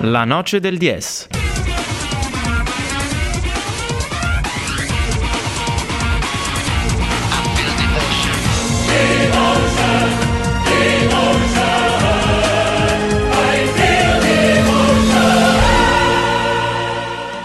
[0.00, 1.37] La noce del 10.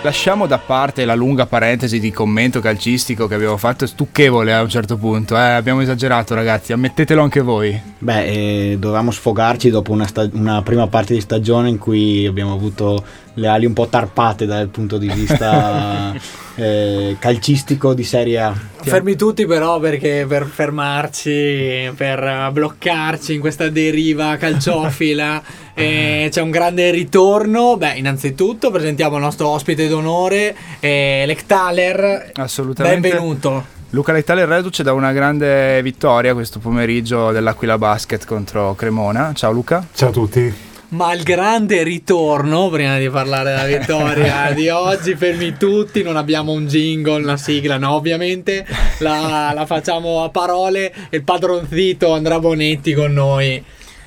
[0.03, 4.67] Lasciamo da parte la lunga parentesi di commento calcistico che abbiamo fatto, stucchevole a un
[4.67, 5.37] certo punto.
[5.37, 5.39] Eh?
[5.39, 7.79] Abbiamo esagerato, ragazzi, ammettetelo anche voi.
[7.99, 12.51] Beh, eh, dovevamo sfogarci dopo una, sta- una, prima parte di stagione in cui abbiamo
[12.51, 13.01] avuto
[13.35, 16.13] le ali un po' tarpate dal punto di vista
[16.55, 18.53] eh, calcistico di Serie A.
[18.81, 25.41] Fermi tutti però perché per fermarci, per bloccarci in questa deriva calciofila
[25.73, 27.77] eh, c'è un grande ritorno.
[27.77, 32.31] Beh, innanzitutto presentiamo il nostro ospite d'onore, eh, Lectaler.
[32.35, 33.09] Assolutamente.
[33.09, 33.81] Benvenuto.
[33.91, 39.33] Luca Lectaler reduce da una grande vittoria questo pomeriggio dell'Aquila Basket contro Cremona.
[39.35, 39.85] Ciao Luca.
[39.93, 40.71] Ciao a tutti.
[40.93, 46.51] Ma il grande ritorno, prima di parlare della vittoria di oggi, fermi tutti, non abbiamo
[46.51, 48.63] un jingle, una sigla, no, ovviamente
[48.99, 50.93] la, la facciamo a parole.
[51.09, 53.63] Il padronzito Andrea Bonetti con noi.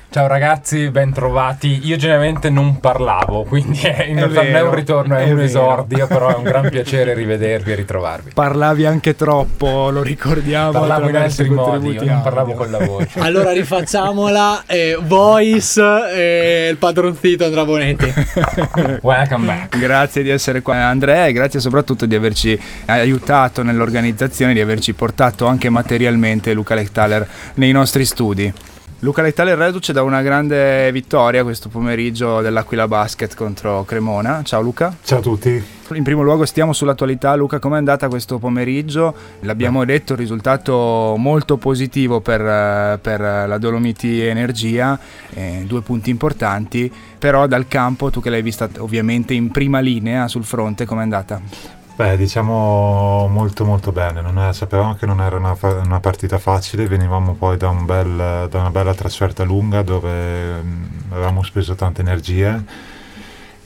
[0.09, 1.81] Ciao ragazzi, ben trovati.
[1.83, 5.41] Io generalmente non parlavo, quindi in realtà non è un ritorno, è, è un vero.
[5.41, 8.31] esordio, però è un gran piacere rivedervi e ritrovarvi.
[8.33, 10.71] Parlavi anche troppo, lo ricordiamo.
[10.71, 13.19] Parlavo in altri modi, io non parlavo con la voce.
[13.19, 15.81] Allora rifacciamola, eh, voice,
[16.15, 18.13] eh, il padronzito Andrea Bonetti.
[19.03, 19.77] Welcome back.
[19.77, 25.47] Grazie di essere qua Andrea e grazie soprattutto di averci aiutato nell'organizzazione, di averci portato
[25.47, 28.53] anche materialmente Luca Lectaler nei nostri studi.
[29.01, 34.41] Luca Letale reduce da una grande vittoria questo pomeriggio dell'Aquila Basket contro Cremona.
[34.43, 34.95] Ciao Luca.
[35.03, 35.63] Ciao a tutti.
[35.93, 37.35] In primo luogo stiamo sull'attualità.
[37.35, 39.13] Luca, com'è andata questo pomeriggio?
[39.41, 44.97] L'abbiamo detto, un risultato molto positivo per, per la Dolomiti Energia,
[45.29, 50.27] eh, due punti importanti, però dal campo, tu che l'hai vista ovviamente in prima linea
[50.27, 51.76] sul fronte, com'è andata?
[51.97, 57.33] Beh, diciamo molto molto bene, è, sapevamo che non era una, una, partita facile, venivamo
[57.33, 62.63] poi da, un bel, da, una bella trasferta lunga dove mm, avevamo speso tante energie.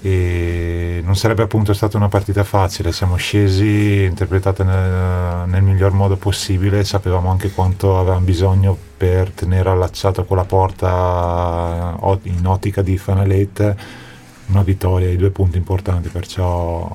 [0.01, 6.15] E non sarebbe appunto stata una partita facile, siamo scesi, interpretate nel, nel miglior modo
[6.15, 12.97] possibile, sapevamo anche quanto avevamo bisogno per tenere allacciato con la porta in ottica di
[12.97, 13.75] Fanalette
[14.47, 16.89] una vittoria di due punti importanti, perciò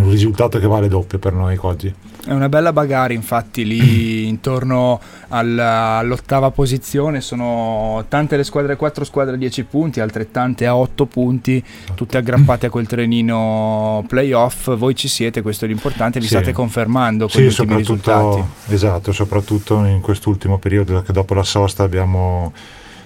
[0.00, 1.92] un risultato che vale doppio per noi oggi.
[2.24, 9.04] È una bella bagarre, infatti, lì intorno alla, all'ottava posizione sono tante le squadre, 4
[9.04, 11.62] squadre a 10 punti, altrettante a 8 punti,
[11.94, 14.74] tutte aggrappate a quel trenino playoff.
[14.76, 16.34] Voi ci siete, questo è l'importante, vi sì.
[16.34, 18.42] state confermando con sì, gli risultati.
[18.68, 22.52] Esatto, soprattutto in quest'ultimo periodo che dopo la sosta abbiamo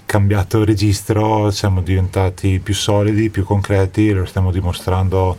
[0.06, 5.36] cambiato registro, siamo diventati più solidi, più concreti, lo stiamo dimostrando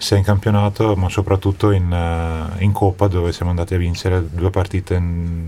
[0.00, 4.48] sia in campionato ma soprattutto in, uh, in, Coppa dove siamo andati a vincere due
[4.48, 5.46] partite in,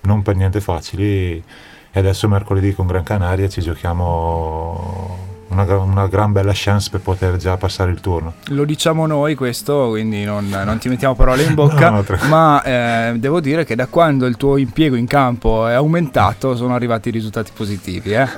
[0.00, 1.42] non per niente facili
[1.90, 7.36] e adesso mercoledì con Gran Canaria ci giochiamo una, una, gran bella chance per poter
[7.36, 8.34] già passare il turno.
[8.48, 12.62] Lo diciamo noi questo, quindi non, non ti mettiamo parole in bocca, no, no, ma
[12.62, 17.10] eh, devo dire che da quando il tuo impiego in campo è aumentato sono arrivati
[17.10, 18.12] risultati positivi.
[18.12, 18.28] Eh?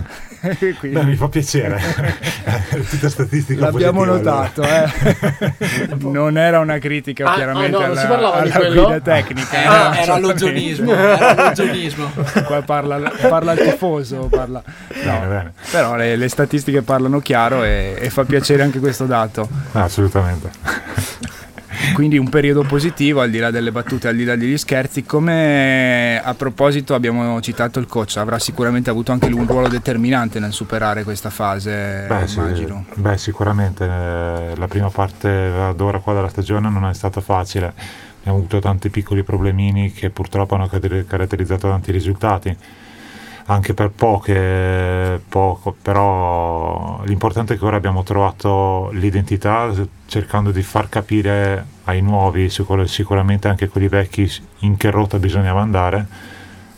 [0.81, 1.81] Beh, mi fa piacere.
[2.89, 4.93] Tutta statistica L'abbiamo positiva, notato, allora.
[5.59, 5.89] eh.
[5.99, 9.63] non era una critica ah, chiaramente ah, no, alla, alla guida tecnica.
[9.63, 10.93] Eh, no, era allogionismo.
[12.47, 14.29] Qua parla, parla il tifoso.
[14.31, 14.63] Parla.
[15.05, 15.53] No, bene, bene.
[15.71, 19.49] Però le, le statistiche parlano parlano chiaro e, e fa piacere anche questo dato.
[19.73, 20.51] Ah, assolutamente.
[21.95, 25.05] Quindi un periodo positivo al di là delle battute, al di là degli scherzi.
[25.05, 30.39] Come a proposito abbiamo citato il coach, avrà sicuramente avuto anche lui un ruolo determinante
[30.39, 32.85] nel superare questa fase, beh, immagino.
[32.93, 37.21] Sì, beh, sicuramente eh, la prima parte ad ora qua della stagione non è stata
[37.21, 37.73] facile.
[38.21, 42.57] Abbiamo avuto tanti piccoli problemini che purtroppo hanno caratterizzato tanti risultati
[43.51, 49.73] anche per poche, poco, però l'importante è che ora abbiamo trovato l'identità
[50.07, 54.31] cercando di far capire ai nuovi, sicuramente anche quelli vecchi,
[54.61, 56.07] in che rotta bisognava andare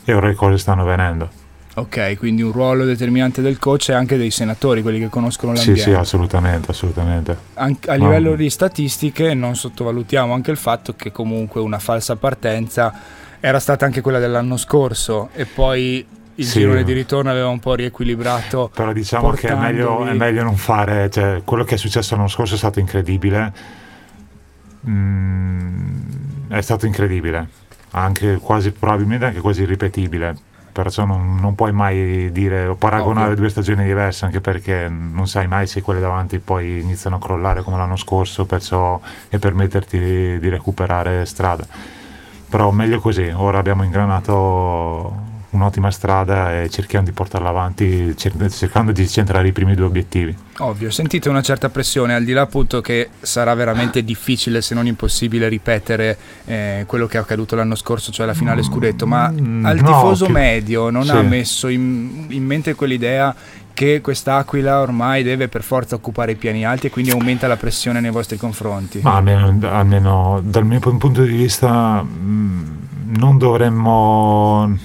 [0.05, 1.29] e ora le cose stanno venendo.
[1.75, 5.81] Ok, quindi un ruolo determinante del coach e anche dei senatori, quelli che conoscono l'ambiente.
[5.81, 7.37] Sì, sì, assolutamente, assolutamente.
[7.55, 8.35] An- a livello no.
[8.37, 12.93] di statistiche non sottovalutiamo anche il fatto che comunque una falsa partenza
[13.41, 16.59] era stata anche quella dell'anno scorso e poi il sì.
[16.59, 18.71] girone di ritorno aveva un po' riequilibrato.
[18.73, 22.27] Però diciamo che è meglio, è meglio, non fare, cioè, quello che è successo l'anno
[22.27, 23.53] scorso è stato incredibile.
[24.87, 25.99] Mm,
[26.49, 27.47] è stato incredibile,
[27.91, 30.35] anche quasi, probabilmente anche quasi irripetibile.
[30.71, 33.41] Perciò non, non puoi mai dire o paragonare Ovvio.
[33.41, 37.61] due stagioni diverse, anche perché non sai mai se quelle davanti poi iniziano a crollare
[37.61, 41.67] come l'anno scorso, perciò e permetterti di, di recuperare strada.
[42.49, 48.91] Però meglio così, ora abbiamo ingranato un'ottima strada e cerchiamo di portarla avanti cer- cercando
[48.91, 50.35] di centrare i primi due obiettivi.
[50.59, 54.85] Ovvio, sentite una certa pressione, al di là appunto che sarà veramente difficile se non
[54.87, 59.65] impossibile ripetere eh, quello che è accaduto l'anno scorso, cioè la finale scudetto, ma Mm,
[59.65, 61.11] al no, tifoso più- medio non sì.
[61.11, 63.33] ha messo in, in mente quell'idea
[63.73, 67.99] che quest'Aquila ormai deve per forza occupare i piani alti e quindi aumenta la pressione
[67.99, 68.99] nei vostri confronti.
[69.01, 72.63] Ma almeno, almeno dal mio punto di vista mm,
[73.17, 74.77] non dovremmo...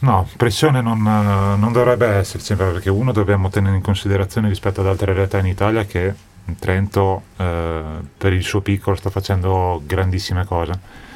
[0.00, 4.86] No, pressione non, eh, non dovrebbe esserci perché uno dobbiamo tenere in considerazione rispetto ad
[4.86, 6.14] altre realtà in Italia che
[6.58, 7.82] Trento eh,
[8.16, 11.06] per il suo piccolo sta facendo grandissime cose.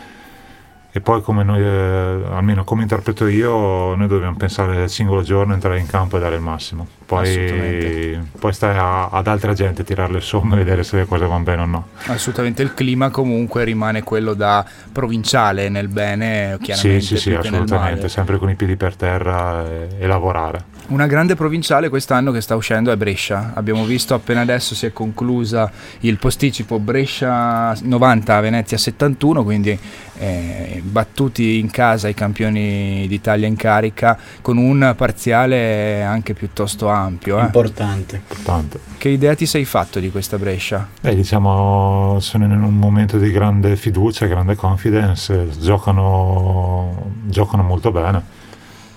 [0.94, 5.54] E poi come noi, eh, almeno come interpreto io, noi dobbiamo pensare al singolo giorno,
[5.54, 6.86] entrare in campo e dare il massimo.
[7.06, 11.24] Poi, poi stai a- ad altra gente tirare le somme e vedere se le cose
[11.24, 11.86] vanno bene o no.
[12.08, 18.10] Assolutamente il clima comunque rimane quello da provinciale nel bene, chiaramente Sì, sì, sì, assolutamente,
[18.10, 20.64] sempre con i piedi per terra e, e lavorare.
[20.92, 23.52] Una grande provinciale quest'anno che sta uscendo è Brescia.
[23.54, 29.78] Abbiamo visto appena adesso si è conclusa il posticipo Brescia 90 Venezia 71, quindi
[30.18, 37.38] eh, battuti in casa i campioni d'Italia in carica con un parziale anche piuttosto ampio.
[37.38, 37.44] eh.
[37.44, 38.16] Importante.
[38.28, 38.78] Importante.
[38.98, 40.86] Che idea ti sei fatto di questa Brescia?
[41.00, 48.40] Beh, diciamo, sono in un momento di grande fiducia, grande confidence, giocano, giocano molto bene.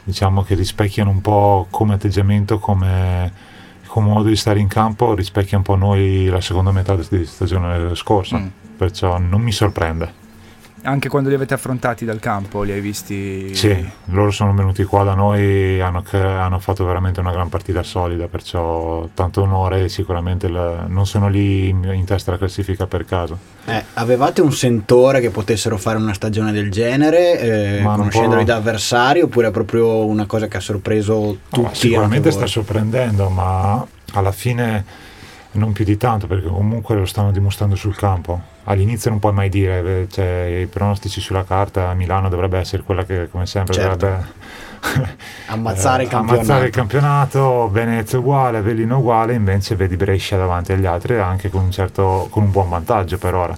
[0.06, 3.34] Diciamo che rispecchiano un po' come atteggiamento, come,
[3.88, 7.94] come modo di stare in campo, rispecchia un po' noi la seconda metà di stagione
[7.96, 8.38] scorsa.
[8.38, 8.48] Mm.
[8.78, 10.25] Perciò non mi sorprende.
[10.86, 13.56] Anche quando li avete affrontati dal campo, li hai visti?
[13.56, 18.28] Sì, loro sono venuti qua da noi, hanno, hanno fatto veramente una gran partita solida,
[18.28, 23.36] perciò tanto onore, sicuramente il- non sono lì in, in testa alla classifica per caso.
[23.66, 28.56] Eh, avevate un sentore che potessero fare una stagione del genere, eh, conoscendoli po'- da
[28.58, 31.62] avversari, oppure è proprio una cosa che ha sorpreso tutti?
[31.62, 33.84] No, sicuramente sta sorprendendo, ma
[34.14, 34.86] alla fine
[35.54, 38.54] non più di tanto, perché comunque lo stanno dimostrando sul campo.
[38.66, 43.04] All'inizio non puoi mai dire, eh, cioè, i pronostici sulla carta, Milano dovrebbe essere quella
[43.06, 44.06] che come sempre Certo.
[44.06, 44.34] dovrebbe
[45.48, 46.42] Ammazzare il eh, campionato.
[46.42, 51.64] ammazzare il campionato, Venezia uguale, Avellino uguale, invece vedi Brescia davanti agli altri anche con
[51.64, 53.58] un, certo, con un buon vantaggio per ora.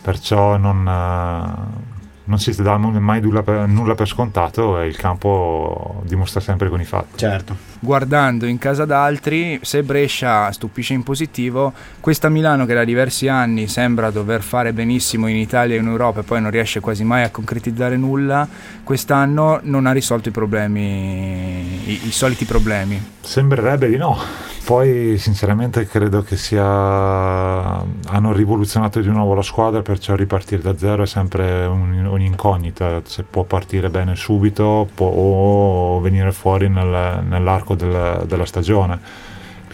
[0.00, 1.86] Perciò non, eh,
[2.24, 6.80] non si dà mai nulla per, nulla per scontato e il campo dimostra sempre con
[6.80, 7.18] i fatti.
[7.18, 7.56] Certo.
[7.80, 13.68] Guardando in casa d'altri, se Brescia stupisce in positivo, questa Milano che da diversi anni
[13.68, 17.22] sembra dover fare benissimo in Italia e in Europa e poi non riesce quasi mai
[17.22, 18.46] a concretizzare nulla,
[18.84, 23.00] quest'anno non ha risolto i problemi, i, i soliti problemi.
[23.20, 24.16] Sembrerebbe di no.
[24.64, 31.04] Poi sinceramente credo che sia hanno rivoluzionato di nuovo la squadra, perciò ripartire da zero
[31.04, 37.67] è sempre un- un'incognita, se può partire bene subito può, o venire fuori nel- nell'arco
[37.74, 38.98] del- della stagione.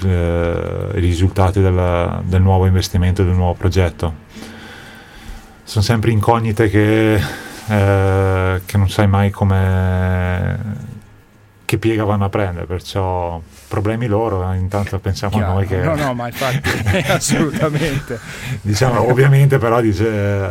[0.03, 4.23] Eh, I risultati del, del nuovo investimento del nuovo progetto.
[5.63, 10.93] Sono sempre incognite che, eh, che non sai mai come
[11.65, 15.53] che piega vanno a prendere, perciò problemi loro, intanto pensiamo a Chiaro.
[15.55, 16.61] noi che No, no, ma infatti
[17.09, 18.19] assolutamente.
[18.61, 20.07] diciamo ovviamente però dice,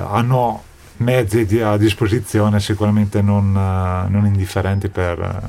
[0.10, 0.64] hanno
[0.98, 5.42] mezzi a disposizione sicuramente non, non indifferenti per,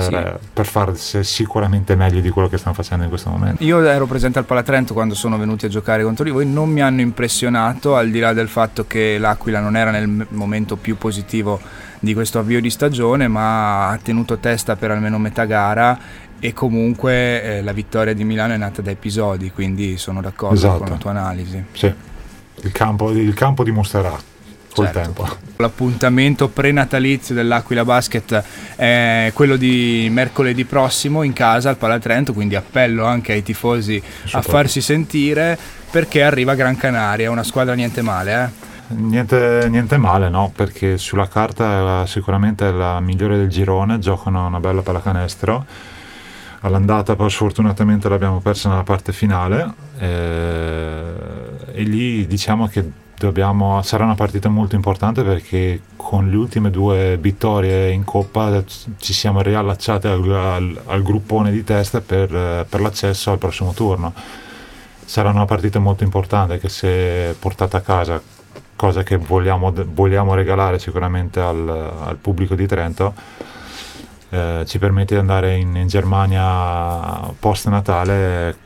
[0.00, 0.14] per, Sì.
[0.14, 3.62] eh, per farsi sicuramente meglio di quello che stanno facendo in questo momento.
[3.64, 6.82] Io ero presente al Palatrento quando sono venuti a giocare contro di voi, non mi
[6.82, 11.60] hanno impressionato al di là del fatto che l'Aquila non era nel momento più positivo
[12.00, 15.98] di questo avvio di stagione, ma ha tenuto testa per almeno metà gara
[16.38, 20.78] e comunque eh, la vittoria di Milano è nata da episodi, quindi sono d'accordo Esatto.
[20.78, 21.64] con la tua analisi.
[21.72, 21.92] Sì,
[22.62, 24.14] il campo, il campo dimostrerà
[24.76, 25.00] col Certo.
[25.00, 25.36] tempo.
[25.56, 28.42] L'appuntamento prenatalizio dell'Aquila Basket
[28.76, 34.00] è quello di mercoledì prossimo in casa al Palatrento, quindi appello anche ai tifosi
[34.32, 35.58] a farsi sentire
[35.90, 38.64] perché arriva Gran Canaria, una squadra niente male, eh?
[38.88, 44.46] Niente, niente male, no, perché sulla carta è sicuramente è la migliore del girone, giocano
[44.46, 45.64] una bella pallacanestro.
[46.60, 51.12] All'andata poi sfortunatamente l'abbiamo persa nella parte finale eh,
[51.72, 52.84] e lì diciamo che
[53.18, 58.62] dobbiamo, sarà una partita molto importante perché con le ultime due vittorie in Coppa
[58.98, 64.12] ci siamo riallacciati al, al- al gruppone di testa per, per l'accesso al prossimo turno.
[65.04, 68.20] Sarà una partita molto importante che se portata a casa
[68.76, 73.14] cosa che vogliamo, vogliamo regalare sicuramente al, al, pubblico di Trento,
[74.28, 78.64] eh, ci permette di andare in, in Germania post Natale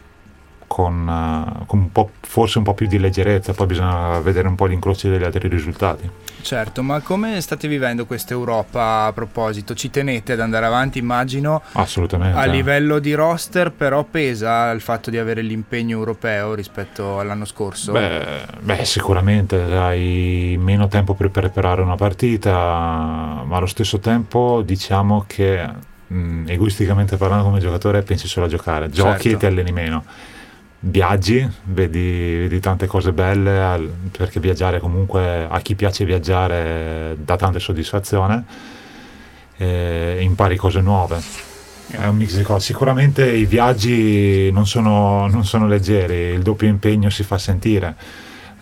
[0.81, 4.67] con, uh, con un forse un po' più di leggerezza, poi bisogna vedere un po'
[4.67, 6.09] l'incrocio degli altri risultati.
[6.43, 9.75] Certo, ma come state vivendo questa Europa a proposito?
[9.75, 11.61] Ci tenete ad andare avanti, immagino?
[11.73, 12.39] Assolutamente.
[12.39, 17.93] A livello di roster, però pesa il fatto di avere l'impegno europeo rispetto all'anno scorso?
[17.93, 25.25] Beh, beh sicuramente hai meno tempo per preparare una partita, ma allo stesso tempo diciamo
[25.27, 25.69] che
[26.07, 29.37] mh, egoisticamente parlando come giocatore pensi solo a giocare, giochi certo.
[29.37, 30.05] e ti alleni meno
[30.81, 37.59] viaggi, vedi, vedi, tante cose belle, perché viaggiare comunque a chi piace viaggiare dà tanta
[37.59, 38.45] soddisfazione,
[39.57, 41.21] e impari cose nuove.
[41.89, 42.65] È un mix di cose.
[42.65, 47.97] Sicuramente i viaggi non sono, non sono leggeri, il doppio impegno si fa sentire.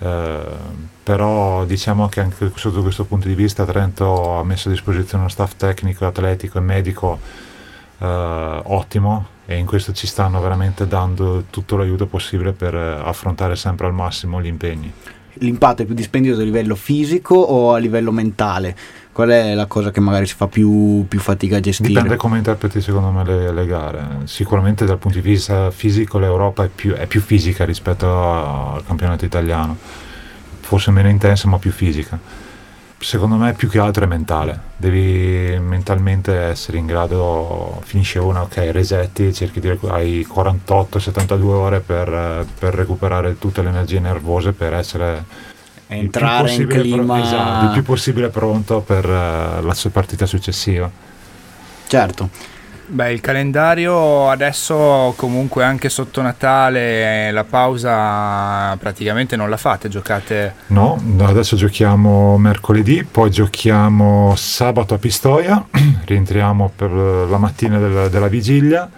[0.00, 0.40] Eh,
[1.02, 5.32] però diciamo che anche sotto questo punto di vista Trento ha messo a disposizione uno
[5.32, 7.18] staff tecnico, atletico e medico
[7.98, 13.56] eh, ottimo e in questo ci stanno veramente dando tutto l'aiuto possibile per eh, affrontare
[13.56, 14.92] sempre al massimo gli impegni.
[15.40, 18.76] L'impatto è più dispendioso a livello fisico o a livello mentale?
[19.10, 21.88] Qual è la cosa che magari si fa più, più fatica a gestire?
[21.88, 24.06] Dipende come interpreti secondo me le, le, gare.
[24.24, 29.24] Sicuramente dal punto di vista fisico l'Europa è più, è più fisica rispetto al campionato
[29.24, 29.78] italiano,
[30.60, 32.46] forse meno intensa ma più fisica
[32.98, 38.68] secondo me più che altro è mentale, devi mentalmente essere in grado, finisce una, ok,
[38.72, 45.24] resetti, cerchi di hai 48-72 ore per, per, recuperare tutte le energie nervose per essere
[45.86, 50.90] entrare in clima pro, esatto, il più possibile pronto per uh, la sua partita successiva.
[51.86, 52.28] Certo.
[52.90, 60.54] Beh, il calendario adesso comunque anche sotto Natale la pausa praticamente non la fate, giocate?
[60.68, 65.62] No, adesso giochiamo mercoledì, poi giochiamo sabato a Pistoia,
[66.06, 68.88] rientriamo per la mattina della, della vigilia,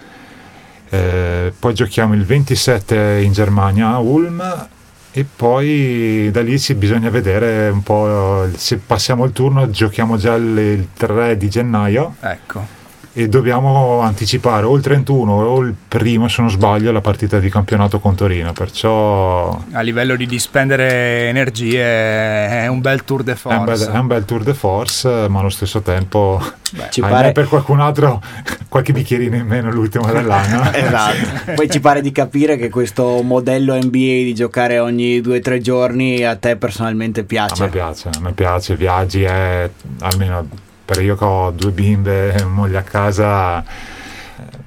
[0.89, 4.67] eh, poi giochiamo il 27 in Germania a Ulm
[5.11, 10.35] e poi da lì sì, bisogna vedere un po' se passiamo il turno, giochiamo già
[10.35, 12.15] il, il 3 di gennaio.
[12.21, 12.79] Ecco
[13.13, 17.49] e dobbiamo anticipare o il 31 o il primo se non sbaglio la partita di
[17.49, 23.57] campionato con Torino perciò a livello di dispendere energie è un bel tour de force
[23.57, 26.41] è un bel, è un bel tour de force ma allo stesso tempo
[26.71, 27.33] Beh, ci pare...
[27.33, 28.21] per qualcun altro
[28.69, 30.69] qualche bicchierino in meno l'ultimo dell'anno.
[30.81, 31.51] Esatto.
[31.55, 35.59] Poi ci pare di capire che questo modello NBA di giocare ogni due o tre
[35.59, 40.47] giorni a te personalmente piace a me piace a me piace viaggi è almeno
[40.91, 43.63] per io ho due bimbe e moglie a casa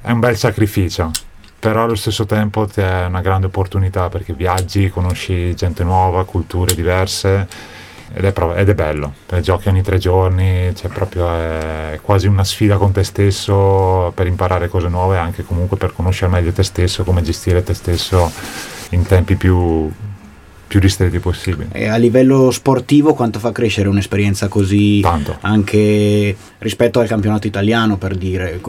[0.00, 1.10] è un bel sacrificio.
[1.58, 7.46] Però allo stesso tempo è una grande opportunità perché viaggi, conosci gente nuova, culture diverse
[8.14, 9.12] ed è, pro- ed è bello,
[9.42, 14.68] giochi ogni tre giorni, cioè proprio è quasi una sfida con te stesso per imparare
[14.68, 18.32] cose nuove e anche comunque per conoscere meglio te stesso, come gestire te stesso
[18.90, 19.92] in tempi più,
[20.74, 21.68] più ristretti possibili.
[21.70, 25.36] E a livello sportivo quanto fa crescere un'esperienza così Tanto.
[25.42, 28.60] anche rispetto al campionato italiano per dire,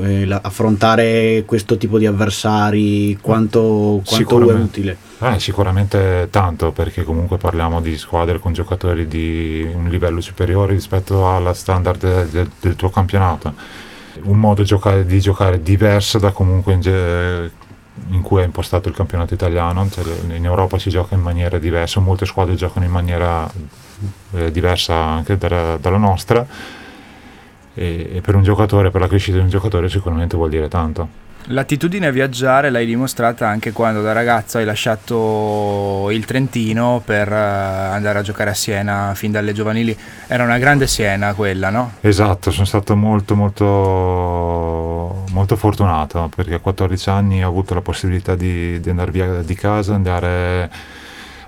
[0.43, 4.97] affrontare questo tipo di avversari quanto, quanto è utile?
[5.19, 11.33] Eh, sicuramente tanto perché comunque parliamo di squadre con giocatori di un livello superiore rispetto
[11.33, 13.53] alla standard del, del, del tuo campionato
[14.23, 16.79] un modo giocare, di giocare diverso da comunque
[18.09, 21.99] in, cui è impostato il campionato italiano, cioè in Europa si gioca in maniera diversa,
[21.99, 23.49] molte squadre giocano in maniera
[24.31, 26.45] eh, diversa anche da, dalla nostra
[27.75, 31.23] e, e per un giocatore, per la crescita di un giocatore sicuramente vuol dire tanto.
[31.49, 37.35] L'attitudine a viaggiare l'hai dimostrata anche quando da ragazzo hai lasciato il Trentino per eh,
[37.35, 39.95] andare a giocare a Siena fin dalle giovanili.
[40.25, 41.91] Era una grande Siena quella, no?
[42.01, 48.35] Esatto, sono stato molto molto molto fortunato perché a 14 anni ho avuto la possibilità
[48.35, 50.71] di, di andare via di casa, andare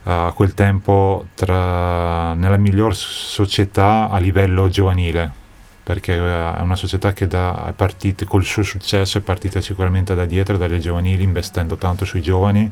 [0.03, 5.45] a quel tempo tra, nella miglior società a livello giovanile
[5.87, 10.15] perché eh, è una società che da, è partita, col suo successo è partita sicuramente
[10.15, 12.69] da dietro, dalle giovanili, investendo tanto sui giovani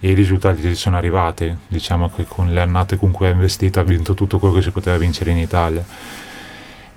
[0.00, 1.54] e i risultati sono arrivati.
[1.68, 4.70] Diciamo che con le annate con cui ha investito ha vinto tutto quello che si
[4.70, 5.84] poteva vincere in Italia.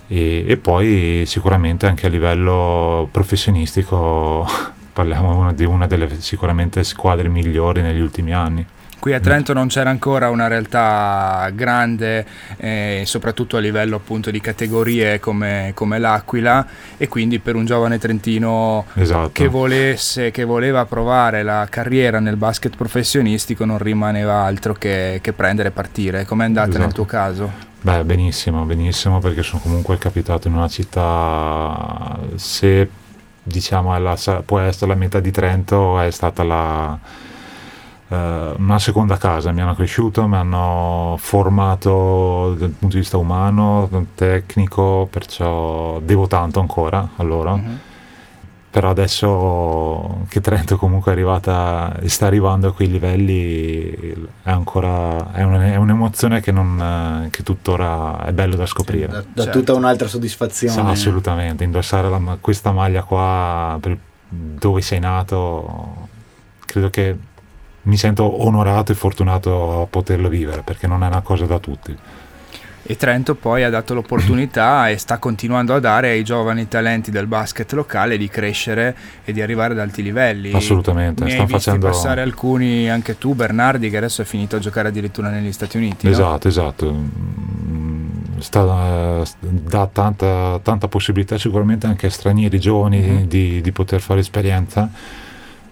[0.08, 4.48] E, e poi sicuramente anche a livello professionistico
[4.94, 8.66] parliamo di una delle sicuramente squadre migliori negli ultimi anni
[9.06, 12.26] Qui a Trento non c'era ancora una realtà grande,
[12.58, 16.66] eh, soprattutto a livello appunto di categorie come, come l'Aquila
[16.98, 19.30] e quindi per un giovane trentino Esatto.
[19.32, 25.34] che volesse, che voleva provare la carriera nel basket professionistico non rimaneva altro che, che
[25.34, 26.26] prendere e partire.
[26.26, 26.94] Com'è andata nel Esatto.
[26.96, 27.52] tuo caso?
[27.82, 32.90] Beh, benissimo, benissimo perché sono comunque capitato in una città, se
[33.44, 36.98] diciamo la- può essere la metà di Trento, è stata la,
[38.08, 45.08] una seconda casa, mi hanno cresciuto, mi hanno formato dal punto di vista umano, tecnico,
[45.10, 47.56] perciò devo tanto ancora a loro.
[47.58, 47.80] Mhm.
[48.70, 53.90] Però adesso che Trento comunque è arrivata e sta arrivando a quei livelli
[54.44, 59.08] è ancora è, un- è un'emozione che, non, eh, che tuttora è bello da scoprire.
[59.08, 59.60] Da, da Certo.
[59.60, 60.74] tutta un'altra soddisfazione.
[60.74, 63.98] Sì, assolutamente, indossare la questa maglia qua per
[64.28, 66.10] dove sei nato,
[66.66, 67.18] credo che
[67.86, 71.96] mi sento onorato e fortunato a poterlo vivere perché non è una cosa da tutti.
[72.88, 77.26] E Trento poi ha dato l'opportunità e sta continuando a dare ai giovani talenti del
[77.26, 80.52] basket locale di crescere e di arrivare ad alti livelli.
[80.52, 84.90] Assolutamente, ne stanno facendo- passare alcuni anche tu, Bernardi, che adesso è finito a giocare
[84.90, 86.06] addirittura negli Stati Uniti.
[86.06, 86.12] no?
[86.12, 86.94] Esatto, esatto.
[86.94, 93.24] Mm, sta- dà tanta, tanta possibilità sicuramente anche a stranieri giovani Mhm.
[93.26, 94.90] di, di poter fare esperienza.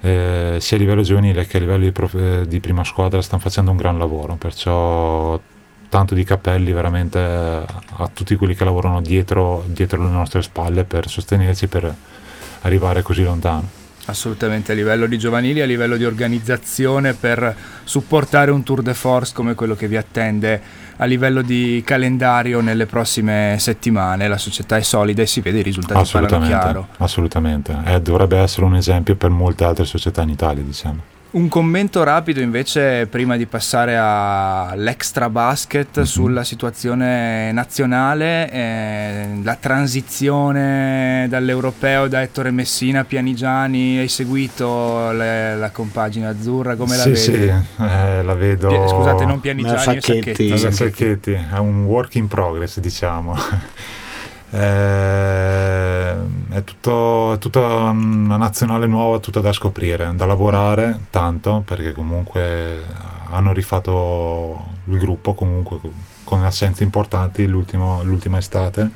[0.03, 3.41] Eh, sia a livello giovanile che a livello di, prof- eh, di prima squadra stanno
[3.41, 5.39] facendo un gran lavoro, perciò
[5.87, 11.07] tanto di cappelli veramente a tutti quelli che lavorano dietro, dietro le nostre spalle per
[11.07, 11.95] sostenerci, per
[12.61, 13.82] arrivare così lontano.
[14.05, 19.33] Assolutamente, a livello di giovanili, a livello di organizzazione per supportare un tour de force
[19.33, 20.61] come quello che vi attende
[20.97, 24.27] a livello di calendario nelle prossime settimane.
[24.27, 26.87] La società è solida e si vede i risultati parlano chiaro.
[26.97, 27.95] Assolutamente, assolutamente.
[27.95, 31.12] Eh, dovrebbe essere un esempio per molte altre società in Italia, diciamo.
[31.33, 36.03] Un commento rapido invece prima di passare all'extra basket Mhm.
[36.03, 45.55] sulla situazione nazionale, eh, la transizione dall'europeo da Ettore Messina a Pianigiani, hai seguito le-
[45.55, 47.21] la compagine azzurra, come la sì, vedi?
[47.21, 47.33] sì,
[47.83, 48.87] eh, la vedo.
[48.89, 50.55] Scusate, non Pianigiani, Sacchetti.
[50.55, 50.71] Sacchetti.
[50.75, 53.35] Sacchetti, è un work in progress, diciamo.
[54.55, 56.02] Eh,
[56.53, 62.81] è, tutto, è tutta una nazionale nuova, tutta da scoprire, da lavorare tanto perché comunque
[63.31, 65.79] hanno rifatto il gruppo comunque
[66.23, 68.89] con assenze importanti l'ultimo- l'ultima estate.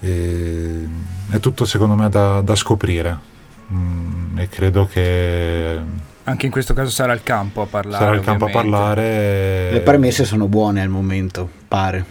[0.00, 0.88] E
[1.30, 3.26] è tutto secondo me da, da scoprire
[3.70, 5.78] Mm, e credo che
[6.24, 8.02] Anche in questo caso sarà il campo a parlare.
[8.02, 8.76] sarà il campo a ovviamente.
[8.76, 9.70] parlare.
[9.72, 12.02] Le premesse sono buone al momento, pare.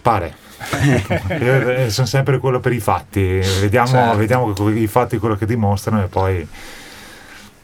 [0.00, 0.34] Pare.
[1.40, 3.40] Io, eh, sono sempre quello per i fatti.
[3.60, 4.16] Vediamo, Certo.
[4.16, 6.46] vediamo i fatti quello che dimostrano e poi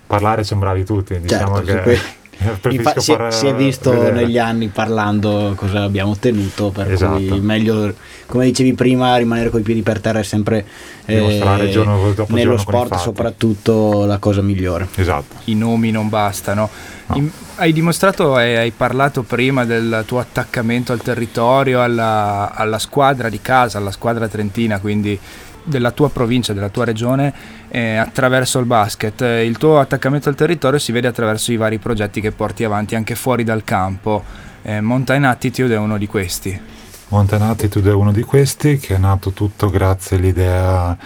[0.07, 1.19] parlare sono bravi tutti.
[1.21, 1.99] Diciamo Certo, che
[2.71, 4.13] Infa- si, far si è visto vedere.
[4.25, 7.15] negli anni parlando cosa abbiamo ottenuto, per Esatto.
[7.19, 7.95] cui meglio,
[8.27, 10.67] come dicevi prima, rimanere coi piedi per terra è sempre
[11.05, 14.89] eh, giorno dopo nello sport soprattutto la cosa migliore.
[14.97, 15.37] Esatto.
[15.45, 16.69] I nomi non bastano.
[17.07, 17.17] No.
[17.17, 23.29] In- hai dimostrato e hai parlato prima del tuo attaccamento al territorio, alla, alla squadra
[23.29, 25.19] di casa, alla squadra trentina, quindi
[25.65, 27.33] della tua provincia, della tua regione,
[27.69, 29.21] eh, attraverso il basket.
[29.21, 33.15] Il tuo attaccamento al territorio si vede attraverso i vari progetti che porti avanti anche
[33.15, 34.25] fuori dal campo.
[34.63, 36.61] Eh, Mountain Attitude è uno di questi.
[37.09, 40.97] Mountain Attitude è uno di questi che è nato tutto grazie all'idea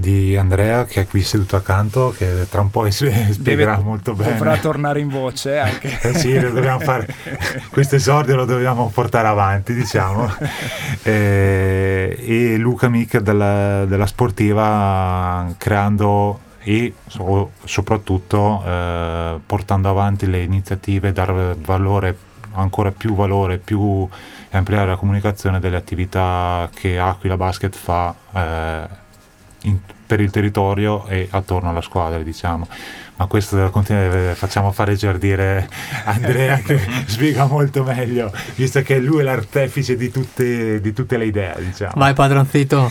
[0.00, 4.34] di Andrea che è qui seduto accanto che tra un po' spie- spiegherà molto bene.
[4.34, 5.98] Dovrà tornare in voce anche.
[6.00, 7.12] Eh sì, lo dobbiamo fare.
[7.68, 10.32] Questo esordio lo dobbiamo portare avanti, diciamo.
[11.02, 20.42] Eh, e Luca Mic della, della sportiva creando e so- soprattutto eh, portando avanti le
[20.42, 22.16] iniziative, dare valore,
[22.54, 24.06] ancora più valore, più
[24.50, 29.06] ampliare la comunicazione delle attività che Aquila Basket fa eh,
[29.62, 32.66] in- per il territorio e attorno alla squadra, diciamo.
[33.18, 35.68] Ma questo continu- facciamo fare giardire
[36.06, 41.26] Andrea che spiega molto meglio, visto che lui è l'artefice di tutte, di tutte le
[41.26, 41.92] idee, diciamo.
[41.96, 42.90] Vai padronzito.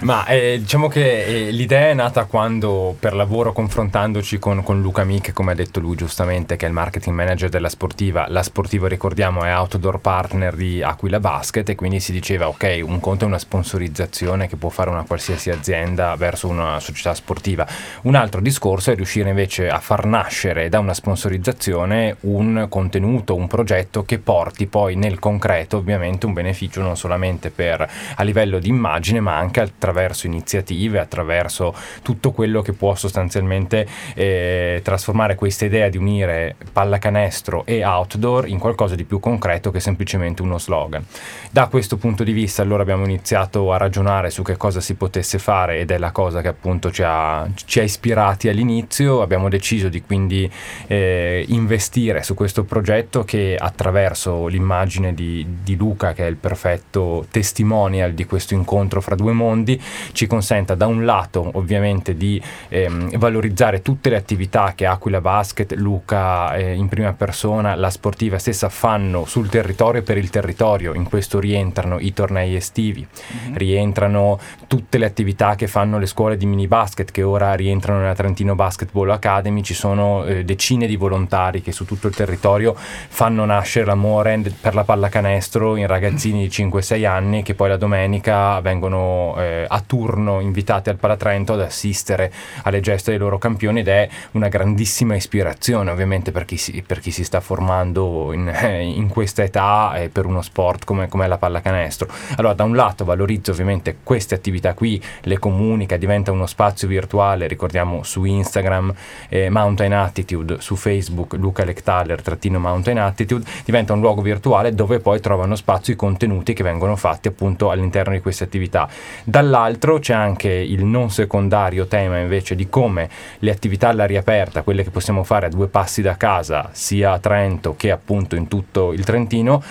[0.00, 5.02] Ma eh, diciamo che eh, l'idea è nata quando per lavoro confrontandoci con, con Luca
[5.04, 8.26] Mic, come ha detto lui giustamente, che è il marketing manager della sportiva.
[8.28, 13.00] La sportiva, ricordiamo, è outdoor partner di Aquila Basket e quindi si diceva ok, un
[13.00, 17.66] conto è una sponsorizzazione che può fare una qualsiasi azienda verso una società sportiva.
[18.02, 23.46] Un altro discorso è riuscire invece a far nascere da una sponsorizzazione un contenuto, un
[23.46, 28.68] progetto che porti poi nel concreto ovviamente un beneficio non solamente per, a livello di
[28.68, 35.64] immagine ma anche attraverso attraverso iniziative, attraverso tutto quello che può sostanzialmente eh, trasformare questa
[35.64, 41.04] idea di unire pallacanestro e outdoor in qualcosa di più concreto che semplicemente uno slogan.
[41.50, 45.38] Da questo punto di vista allora abbiamo iniziato a ragionare su che cosa si potesse
[45.38, 49.56] fare ed è la cosa che appunto ci ha, ci ha ispirati all'inizio, abbiamo deciso
[49.58, 50.50] di quindi
[50.86, 57.26] eh, investire su questo progetto che attraverso l'immagine di, di Luca che è il perfetto
[57.30, 59.80] testimonial di questo incontro fra due mondi
[60.12, 65.72] ci consenta da un lato ovviamente di ehm, valorizzare tutte le attività che Aquila Basket,
[65.74, 70.94] Luca eh, in prima persona, la sportiva stessa fanno sul territorio e per il territorio,
[70.94, 73.54] in questo rientrano i tornei estivi, mm-hmm.
[73.56, 78.14] rientrano tutte le attività che fanno le scuole di mini basket che ora rientrano nella
[78.14, 83.44] Trentino Basketball Academy, ci sono eh, decine di volontari che su tutto il territorio fanno
[83.44, 89.34] nascere l'amore per la pallacanestro in ragazzini di 5-6 anni che poi la domenica vengono
[89.38, 92.32] eh, a turno invitati al Palatrento ad assistere
[92.62, 97.00] alle gesta dei loro campioni ed è una grandissima ispirazione ovviamente per chi si, per
[97.00, 101.38] chi si sta formando in, in questa età e per uno sport come, come la
[101.38, 102.08] pallacanestro.
[102.36, 107.46] Allora da un lato valorizzo ovviamente queste attività qui, le comunica, diventa uno spazio virtuale,
[107.46, 108.94] ricordiamo su Instagram
[109.28, 114.98] eh, Mountain Attitude, su Facebook Luca Lectaler trattino Mountain Attitude, diventa un luogo virtuale dove
[114.98, 118.88] poi trovano spazio i contenuti che vengono fatti appunto all'interno di queste attività.
[119.24, 124.82] Dall'altro c'è anche il non secondario tema invece di come le attività all'aria aperta, quelle
[124.82, 128.92] che possiamo fare a due passi da casa, sia a Trento che appunto in tutto
[128.92, 129.62] il Trentino,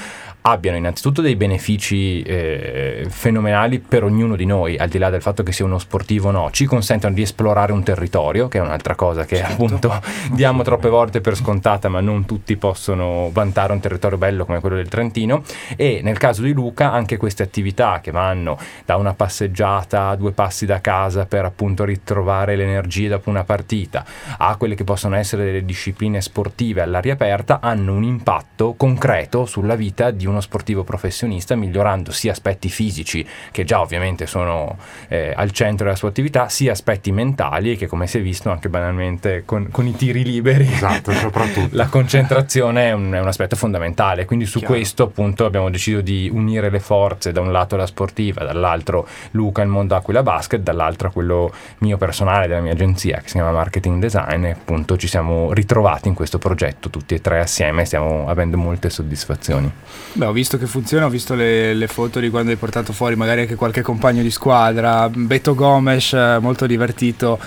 [0.51, 5.43] abbiano innanzitutto dei benefici eh, fenomenali per ognuno di noi, al di là del fatto
[5.43, 8.95] che sia uno sportivo o no, ci consentono di esplorare un territorio, che è un'altra
[8.95, 9.51] cosa che certo.
[9.51, 14.61] appunto diamo troppe volte per scontata, ma non tutti possono vantare un territorio bello come
[14.61, 15.43] quello del Trentino
[15.75, 20.31] e nel caso di Luca anche queste attività che vanno da una passeggiata a due
[20.31, 24.05] passi da casa per appunto ritrovare le energie dopo una partita
[24.37, 29.75] a quelle che possono essere delle discipline sportive all'aria aperta hanno un impatto concreto sulla
[29.75, 35.33] vita di uno uno sportivo professionista migliorando sia aspetti fisici che già ovviamente sono eh,
[35.35, 39.43] al centro della sua attività sia aspetti mentali che come si è visto anche banalmente
[39.45, 41.75] con, con i tiri liberi esatto, soprattutto.
[41.75, 44.75] la concentrazione è un, è un, aspetto fondamentale quindi su Chiaro.
[44.75, 49.61] questo appunto abbiamo deciso di unire le forze da un lato la sportiva dall'altro Luca
[49.63, 53.99] il mondo Aquila Basket dall'altro quello mio personale della mia agenzia che si chiama Marketing
[53.99, 58.27] Design e appunto ci siamo ritrovati in questo progetto tutti e tre assieme e stiamo
[58.29, 59.71] avendo molte soddisfazioni
[60.13, 63.15] Beh, ho visto che funziona, ho visto le, le, foto di quando hai portato fuori
[63.15, 67.39] magari anche qualche compagno di squadra, Beto Gomes, eh, molto divertito,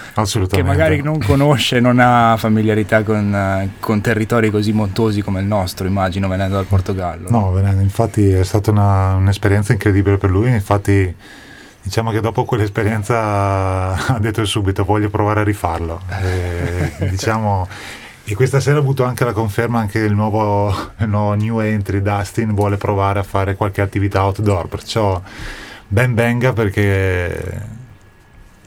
[0.48, 5.46] che magari non conosce, non ha familiarità con, eh, con, territori così montuosi come il
[5.46, 7.30] nostro, immagino, venendo dal Portogallo.
[7.30, 11.14] No, venendo, infatti è stata una, un'esperienza incredibile per lui, infatti
[11.82, 16.00] diciamo che dopo quell'esperienza ha detto subito voglio provare a rifarlo.
[16.22, 17.68] E, diciamo
[18.30, 22.00] e questa sera ho avuto anche la conferma che il nuovo, il nuovo new entry
[22.00, 25.20] Dustin vuole provare a fare qualche attività outdoor, perciò
[25.88, 27.78] ben venga perché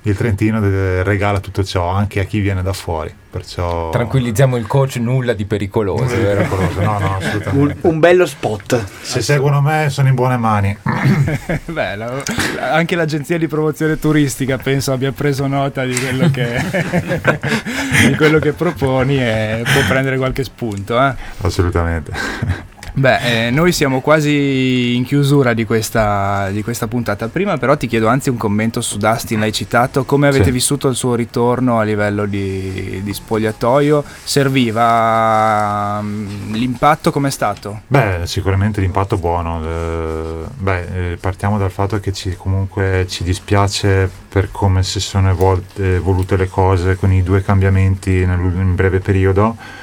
[0.03, 0.59] il Trentino
[1.03, 3.13] regala tutto ciò anche a chi viene da fuori.
[3.33, 3.89] Perciò...
[3.89, 6.03] Tranquillizziamo il coach, nulla di pericoloso.
[6.03, 6.81] Nulla di pericoloso.
[6.81, 7.17] No, no,
[7.59, 8.83] un, un, bello spot.
[9.01, 10.77] Se seguono me sono in buone mani.
[11.65, 12.23] Beh, la,
[12.71, 16.61] anche l'agenzia di promozione turistica penso abbia preso nota di quello che,
[18.07, 21.01] di quello che proponi e può prendere qualche spunto.
[21.01, 21.15] Eh?
[21.41, 22.71] Assolutamente.
[22.95, 27.27] Beh, eh, noi siamo quasi in chiusura di questa, di questa, puntata.
[27.27, 30.51] Prima però ti chiedo anzi un commento su Dustin, l'hai citato, come avete sì.
[30.51, 34.03] vissuto il suo ritorno a livello di, di spogliatoio?
[34.23, 37.81] Serviva um, l'impatto com'è stato?
[37.87, 39.63] Beh, sicuramente l'impatto buono.
[39.65, 45.31] Eh, beh, eh, partiamo dal fatto che ci, comunque ci dispiace per come si sono
[45.31, 49.81] evolte, evolute le cose con i due cambiamenti in breve periodo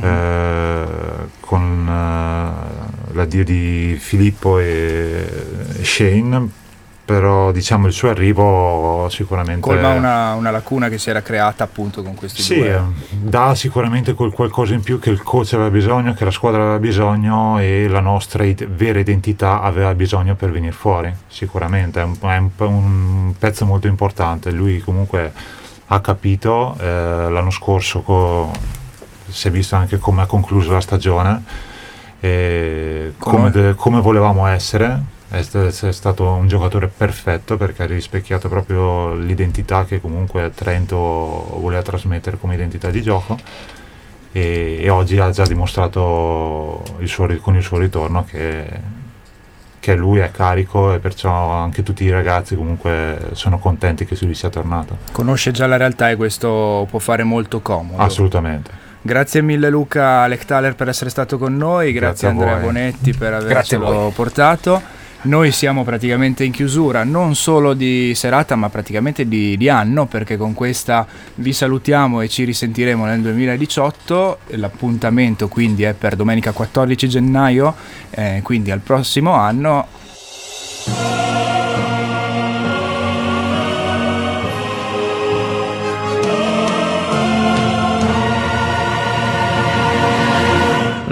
[0.00, 0.84] eh,
[1.40, 6.62] con eh, l'addio di Filippo e, Shane
[7.04, 12.02] però diciamo il suo arrivo sicuramente colma una, una, lacuna che si era creata appunto
[12.02, 12.82] con questi sì, due.
[13.10, 16.78] dà sicuramente quel qualcosa in più che il coach aveva bisogno che la squadra aveva
[16.78, 22.00] bisogno e la nostra it- vera identità aveva bisogno per venire fuori sicuramente.
[22.00, 24.50] È un, è un, un pezzo molto importante.
[24.50, 25.30] Lui comunque
[25.86, 26.84] ha capito eh,
[27.28, 28.50] l'anno scorso co-
[29.34, 31.42] si è visto anche come ha concluso la stagione,
[32.20, 33.12] come?
[33.18, 35.12] Come, de, come, volevamo essere.
[35.28, 40.96] È, è, stato un giocatore perfetto perché ha rispecchiato proprio l'identità che comunque Trento
[41.58, 43.36] voleva trasmettere come identità di gioco.
[44.30, 48.66] E, e oggi ha già dimostrato il suo, con il suo ritorno che,
[49.80, 54.34] che lui è carico e perciò anche tutti i ragazzi comunque sono contenti che lui
[54.34, 54.98] sia tornato.
[55.10, 58.00] Conosce già la realtà e questo può fare molto comodo.
[58.00, 58.83] Assolutamente.
[59.06, 62.56] Grazie mille Luca Lectaler per essere stato con noi, grazie, Grazie Andrea.
[62.56, 64.80] Bonetti per avercelo portato.
[65.24, 70.38] Noi siamo praticamente in chiusura non solo di serata ma praticamente di, di anno perché
[70.38, 74.38] con questa vi salutiamo e ci risentiremo nel 2018.
[74.52, 77.74] L'appuntamento quindi è per domenica 14 gennaio,
[78.08, 79.86] eh, quindi al prossimo anno.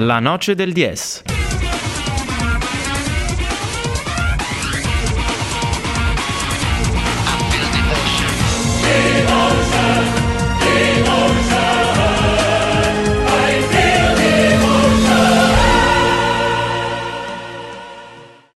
[0.05, 1.32] La noce del 10.